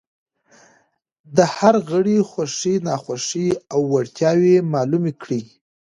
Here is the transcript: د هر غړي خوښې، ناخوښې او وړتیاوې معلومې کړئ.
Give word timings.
د 1.35 1.37
هر 1.55 1.75
غړي 1.89 2.17
خوښې، 2.29 2.75
ناخوښې 2.87 3.47
او 3.73 3.79
وړتیاوې 3.93 4.55
معلومې 4.73 5.13
کړئ. 5.21 5.43